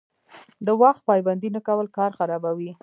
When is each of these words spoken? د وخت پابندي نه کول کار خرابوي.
د 0.65 0.67
وخت 0.81 1.01
پابندي 1.09 1.49
نه 1.55 1.61
کول 1.67 1.87
کار 1.97 2.11
خرابوي. 2.19 2.71